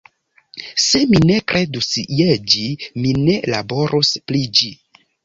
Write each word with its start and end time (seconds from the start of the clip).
Se 0.83 1.01
mi 1.11 1.19
ne 1.31 1.35
kredus 1.51 1.89
je 2.21 2.37
ĝi, 2.53 2.63
mi 3.03 3.13
ne 3.29 3.37
laborus 3.55 4.13
pri 4.33 4.43
ĝi. 4.63 4.73